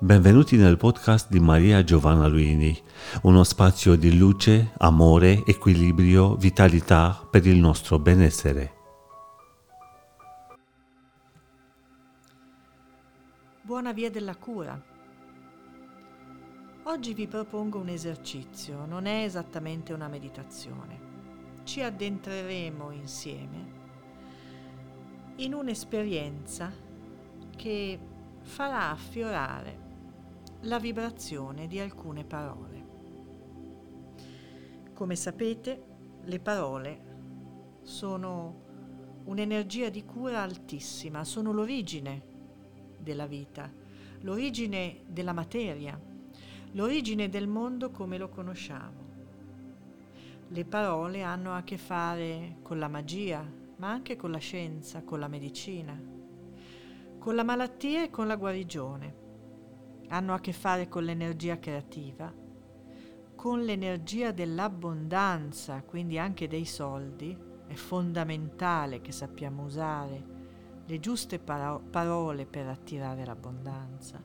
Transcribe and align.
Benvenuti 0.00 0.56
nel 0.56 0.76
podcast 0.76 1.30
di 1.30 1.38
Maria 1.38 1.84
Giovanna 1.84 2.26
Luini, 2.26 2.76
uno 3.22 3.44
spazio 3.44 3.94
di 3.94 4.18
luce, 4.18 4.72
amore, 4.78 5.44
equilibrio, 5.46 6.34
vitalità 6.34 7.24
per 7.30 7.46
il 7.46 7.58
nostro 7.58 8.00
benessere. 8.00 8.74
Buona 13.62 13.92
via 13.92 14.10
della 14.10 14.34
cura. 14.34 14.78
Oggi 16.82 17.14
vi 17.14 17.28
propongo 17.28 17.78
un 17.78 17.88
esercizio, 17.88 18.86
non 18.86 19.06
è 19.06 19.22
esattamente 19.22 19.92
una 19.92 20.08
meditazione. 20.08 21.62
Ci 21.62 21.82
addentreremo 21.82 22.90
insieme 22.90 23.72
in 25.36 25.54
un'esperienza 25.54 26.72
che 27.56 27.98
farà 28.42 28.90
affiorare 28.90 29.83
la 30.64 30.78
vibrazione 30.78 31.66
di 31.66 31.78
alcune 31.78 32.24
parole. 32.24 32.92
Come 34.94 35.14
sapete, 35.14 35.84
le 36.22 36.40
parole 36.40 37.12
sono 37.82 38.62
un'energia 39.24 39.90
di 39.90 40.04
cura 40.06 40.40
altissima, 40.40 41.22
sono 41.24 41.52
l'origine 41.52 42.22
della 42.98 43.26
vita, 43.26 43.70
l'origine 44.20 45.00
della 45.06 45.34
materia, 45.34 46.00
l'origine 46.72 47.28
del 47.28 47.46
mondo 47.46 47.90
come 47.90 48.16
lo 48.16 48.30
conosciamo. 48.30 49.02
Le 50.48 50.64
parole 50.64 51.22
hanno 51.22 51.52
a 51.54 51.62
che 51.62 51.76
fare 51.76 52.56
con 52.62 52.78
la 52.78 52.88
magia, 52.88 53.46
ma 53.76 53.90
anche 53.90 54.16
con 54.16 54.30
la 54.30 54.38
scienza, 54.38 55.02
con 55.02 55.18
la 55.18 55.28
medicina, 55.28 56.00
con 57.18 57.34
la 57.34 57.44
malattia 57.44 58.04
e 58.04 58.10
con 58.10 58.26
la 58.26 58.36
guarigione 58.36 59.23
hanno 60.08 60.34
a 60.34 60.40
che 60.40 60.52
fare 60.52 60.88
con 60.88 61.04
l'energia 61.04 61.58
creativa, 61.58 62.32
con 63.34 63.62
l'energia 63.62 64.32
dell'abbondanza, 64.32 65.82
quindi 65.82 66.18
anche 66.18 66.48
dei 66.48 66.64
soldi. 66.64 67.52
È 67.66 67.74
fondamentale 67.74 69.00
che 69.00 69.10
sappiamo 69.10 69.64
usare 69.64 70.32
le 70.86 71.00
giuste 71.00 71.38
paro- 71.38 71.80
parole 71.90 72.46
per 72.46 72.68
attirare 72.68 73.24
l'abbondanza. 73.24 74.22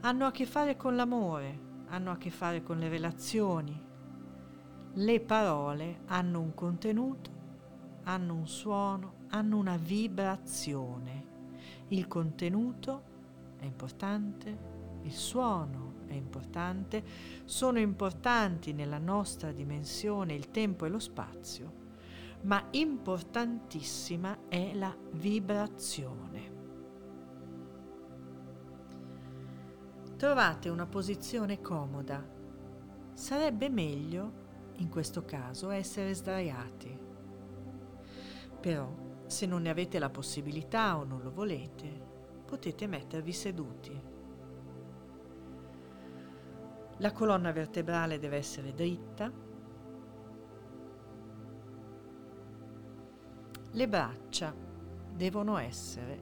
Hanno 0.00 0.26
a 0.26 0.30
che 0.30 0.44
fare 0.44 0.76
con 0.76 0.96
l'amore, 0.96 1.66
hanno 1.88 2.10
a 2.10 2.16
che 2.16 2.30
fare 2.30 2.62
con 2.62 2.78
le 2.78 2.88
relazioni. 2.88 3.80
Le 4.94 5.20
parole 5.20 6.00
hanno 6.06 6.40
un 6.40 6.54
contenuto, 6.54 7.30
hanno 8.04 8.34
un 8.34 8.46
suono, 8.46 9.26
hanno 9.28 9.56
una 9.56 9.76
vibrazione. 9.76 11.26
Il 11.88 12.08
contenuto 12.08 13.02
è 13.58 13.64
importante, 13.64 14.76
il 15.08 15.14
suono 15.14 15.94
è 16.06 16.12
importante, 16.12 17.02
sono 17.44 17.78
importanti 17.78 18.74
nella 18.74 18.98
nostra 18.98 19.52
dimensione 19.52 20.34
il 20.34 20.50
tempo 20.50 20.84
e 20.84 20.90
lo 20.90 20.98
spazio, 20.98 21.86
ma 22.42 22.62
importantissima 22.72 24.48
è 24.48 24.74
la 24.74 24.94
vibrazione. 25.12 26.56
Trovate 30.16 30.68
una 30.68 30.86
posizione 30.86 31.60
comoda. 31.62 32.22
Sarebbe 33.14 33.70
meglio, 33.70 34.46
in 34.76 34.90
questo 34.90 35.24
caso, 35.24 35.70
essere 35.70 36.12
sdraiati. 36.12 36.98
Però, 38.60 39.22
se 39.26 39.46
non 39.46 39.62
ne 39.62 39.70
avete 39.70 39.98
la 39.98 40.10
possibilità 40.10 40.98
o 40.98 41.04
non 41.04 41.22
lo 41.22 41.30
volete, 41.30 42.06
potete 42.44 42.86
mettervi 42.86 43.32
seduti. 43.32 44.16
La 47.00 47.12
colonna 47.12 47.52
vertebrale 47.52 48.18
deve 48.18 48.36
essere 48.36 48.74
dritta. 48.74 49.30
Le 53.70 53.88
braccia 53.88 54.52
devono 55.14 55.58
essere 55.58 56.20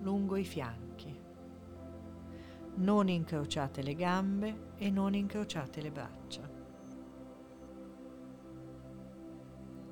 lungo 0.00 0.36
i 0.36 0.44
fianchi. 0.44 1.20
Non 2.74 3.08
incrociate 3.08 3.82
le 3.82 3.94
gambe 3.94 4.70
e 4.76 4.90
non 4.90 5.14
incrociate 5.14 5.80
le 5.80 5.90
braccia. 5.90 6.50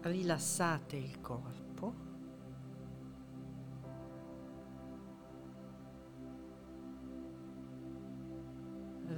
Rilassate 0.03 0.97
il 0.97 1.21
corpo. 1.21 1.70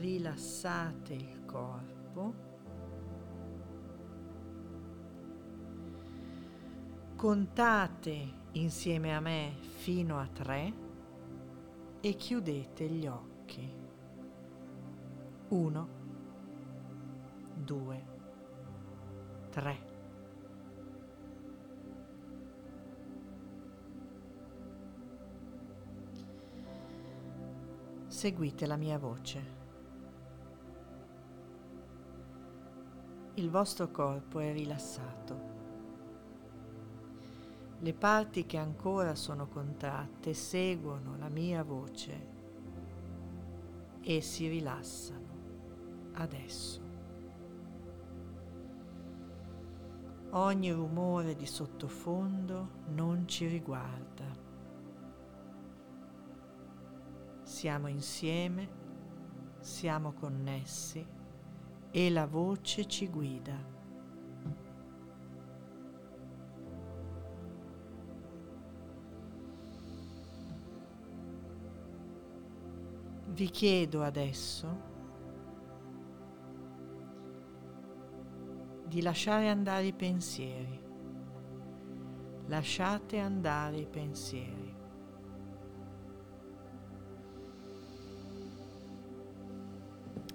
Rilassate 0.02 1.14
il 1.14 1.44
corpo, 1.44 2.34
contate 7.14 8.40
insieme 8.52 9.14
a 9.14 9.20
me 9.20 9.54
fino 9.60 10.18
a 10.18 10.26
tre 10.26 10.74
e 12.00 12.16
chiudete 12.16 12.88
gli 12.88 13.06
occhi. 13.06 13.72
Uno, 15.50 15.88
due, 17.54 18.04
tre. 19.50 19.90
Seguite 28.08 28.66
la 28.66 28.76
mia 28.76 28.98
voce. 28.98 29.61
Il 33.34 33.48
vostro 33.48 33.90
corpo 33.90 34.40
è 34.40 34.52
rilassato. 34.52 35.50
Le 37.78 37.94
parti 37.94 38.44
che 38.44 38.58
ancora 38.58 39.14
sono 39.14 39.48
contratte 39.48 40.34
seguono 40.34 41.16
la 41.16 41.30
mia 41.30 41.62
voce 41.64 42.30
e 44.02 44.20
si 44.20 44.48
rilassano 44.48 46.10
adesso. 46.12 46.80
Ogni 50.32 50.70
rumore 50.70 51.34
di 51.34 51.46
sottofondo 51.46 52.80
non 52.88 53.26
ci 53.26 53.46
riguarda. 53.46 54.40
Siamo 57.42 57.88
insieme, 57.88 58.68
siamo 59.60 60.12
connessi 60.12 61.20
e 61.92 62.10
la 62.10 62.26
voce 62.26 62.86
ci 62.86 63.06
guida. 63.08 63.70
Vi 73.26 73.48
chiedo 73.50 74.02
adesso 74.02 74.90
di 78.86 79.00
lasciare 79.02 79.48
andare 79.48 79.86
i 79.86 79.92
pensieri. 79.92 80.80
Lasciate 82.46 83.18
andare 83.18 83.78
i 83.78 83.86
pensieri. 83.86 84.61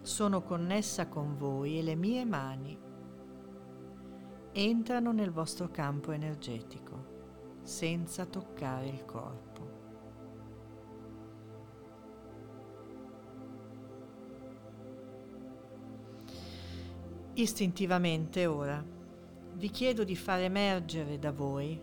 Sono 0.08 0.42
connessa 0.42 1.10
con 1.10 1.36
voi 1.36 1.80
e 1.80 1.84
le 1.84 1.96
mie 1.96 2.24
mani 2.24 2.80
entrano 4.54 5.12
nel 5.12 5.32
vostro 5.32 5.70
campo 5.70 6.14
energetico 6.14 7.60
senza 7.62 8.26
toccare 8.26 8.88
il 8.88 9.04
corpo. 9.04 9.76
Istintivamente 17.34 18.46
ora 18.46 18.82
vi 19.56 19.70
chiedo 19.70 20.06
di 20.06 20.16
far 20.16 20.40
emergere 20.40 21.20
da 21.20 21.34
voi 21.34 21.80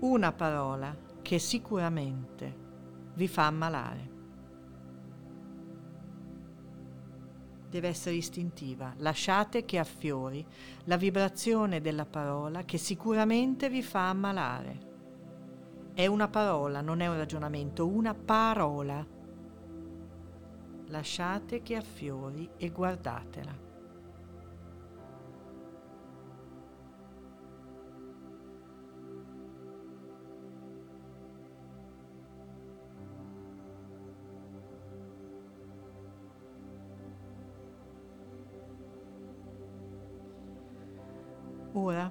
una 0.00 0.32
parola 0.32 0.94
che 1.22 1.38
sicuramente 1.38 2.62
vi 3.14 3.28
fa 3.28 3.46
ammalare. 3.46 4.13
Deve 7.74 7.88
essere 7.88 8.14
istintiva. 8.14 8.94
Lasciate 8.98 9.64
che 9.64 9.80
affiori 9.80 10.46
la 10.84 10.96
vibrazione 10.96 11.80
della 11.80 12.06
parola 12.06 12.62
che 12.62 12.78
sicuramente 12.78 13.68
vi 13.68 13.82
fa 13.82 14.10
ammalare. 14.10 14.92
È 15.92 16.06
una 16.06 16.28
parola, 16.28 16.80
non 16.80 17.00
è 17.00 17.08
un 17.08 17.16
ragionamento, 17.16 17.88
una 17.88 18.14
parola. 18.14 19.04
Lasciate 20.86 21.62
che 21.62 21.74
affiori 21.74 22.48
e 22.56 22.70
guardatela. 22.70 23.73
Ora, 41.76 42.08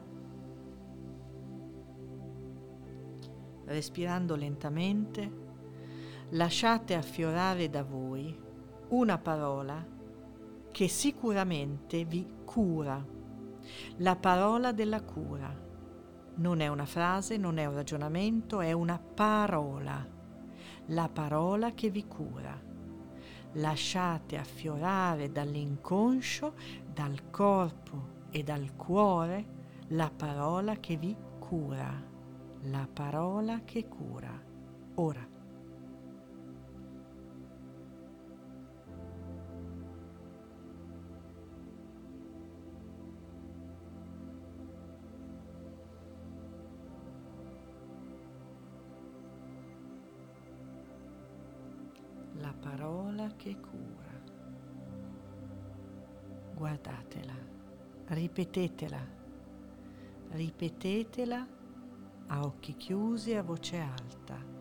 respirando 3.63 4.35
lentamente, 4.35 5.31
lasciate 6.31 6.95
affiorare 6.95 7.69
da 7.69 7.81
voi 7.81 8.37
una 8.89 9.17
parola 9.17 9.87
che 10.69 10.87
sicuramente 10.89 12.03
vi 12.03 12.27
cura, 12.43 13.05
la 13.97 14.15
parola 14.17 14.73
della 14.73 15.01
cura. 15.01 15.61
Non 16.35 16.59
è 16.59 16.67
una 16.67 16.85
frase, 16.85 17.37
non 17.37 17.57
è 17.57 17.65
un 17.65 17.75
ragionamento, 17.75 18.59
è 18.59 18.73
una 18.73 18.99
parola, 18.99 20.05
la 20.87 21.07
parola 21.07 21.71
che 21.71 21.89
vi 21.89 22.05
cura. 22.05 22.71
Lasciate 23.53 24.35
affiorare 24.35 25.31
dall'inconscio, 25.31 26.53
dal 26.91 27.29
corpo 27.29 28.22
e 28.35 28.41
dal 28.41 28.75
cuore 28.75 29.61
la 29.89 30.09
parola 30.09 30.77
che 30.77 30.97
vi 30.97 31.15
cura, 31.37 31.87
la 32.63 32.87
parola 32.91 33.61
che 33.63 33.87
cura. 33.87 34.41
Ora. 34.95 35.29
la 52.39 52.53
parola 52.59 53.27
che 53.37 53.57
cura. 53.59 54.11
Guardatela, 56.55 57.33
ripetetela, 58.07 58.99
ripetetela 60.31 61.47
a 62.27 62.41
occhi 62.41 62.75
chiusi 62.75 63.31
e 63.31 63.37
a 63.37 63.43
voce 63.43 63.79
alta. 63.79 64.51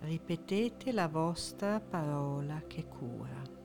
Ripetete 0.00 0.92
la 0.92 1.06
vostra 1.06 1.80
parola 1.80 2.62
che 2.66 2.86
cura. 2.86 3.61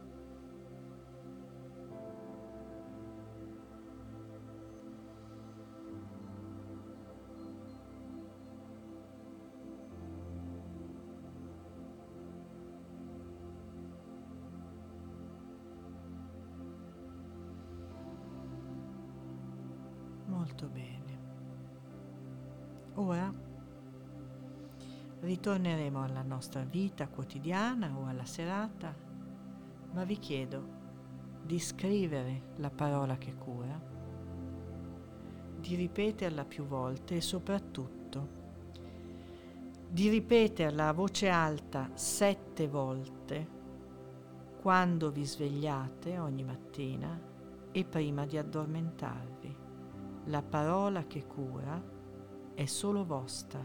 Molto 20.47 20.69
bene. 20.69 21.19
Ora 22.93 23.33
ritorneremo 25.19 26.01
alla 26.01 26.21
nostra 26.21 26.63
vita 26.63 27.09
quotidiana 27.09 27.93
o 27.97 28.05
alla 28.05 28.23
serata, 28.23 28.95
ma 29.91 30.05
vi 30.05 30.17
chiedo 30.17 30.75
di 31.43 31.59
scrivere 31.59 32.53
la 32.55 32.69
parola 32.69 33.17
che 33.17 33.35
cura, 33.35 33.77
di 35.59 35.75
ripeterla 35.75 36.45
più 36.45 36.63
volte 36.63 37.17
e 37.17 37.21
soprattutto 37.21 38.35
di 39.89 40.07
ripeterla 40.07 40.87
a 40.87 40.93
voce 40.93 41.27
alta 41.27 41.89
sette 41.93 42.69
volte 42.69 43.47
quando 44.61 45.11
vi 45.11 45.25
svegliate 45.25 46.17
ogni 46.19 46.43
mattina 46.45 47.19
e 47.69 47.83
prima 47.83 48.25
di 48.25 48.37
addormentarvi. 48.37 49.66
La 50.29 50.41
parola 50.41 51.05
che 51.07 51.25
cura 51.25 51.81
è 52.53 52.65
solo 52.65 53.05
vostra. 53.05 53.61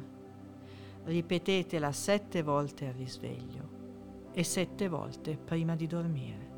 Ripetetela 1.05 1.91
sette 1.91 2.43
volte 2.43 2.87
al 2.87 2.95
risveglio 2.95 4.31
e 4.33 4.45
sette 4.45 4.89
volte 4.89 5.37
prima 5.37 5.75
di 5.75 5.89
dormire. 5.89 6.51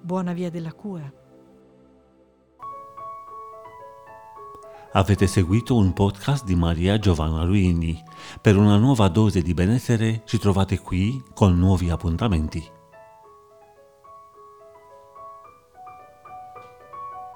Buona 0.00 0.32
via 0.32 0.48
della 0.48 0.72
cura. 0.74 1.12
Avete 4.92 5.26
seguito 5.26 5.74
un 5.74 5.92
podcast 5.92 6.44
di 6.44 6.54
Maria 6.54 7.00
Giovanna 7.00 7.42
Luini. 7.42 8.00
Per 8.40 8.56
una 8.56 8.76
nuova 8.76 9.08
dose 9.08 9.42
di 9.42 9.54
benessere 9.54 10.22
ci 10.24 10.38
trovate 10.38 10.78
qui 10.78 11.20
con 11.34 11.58
nuovi 11.58 11.90
appuntamenti. 11.90 12.80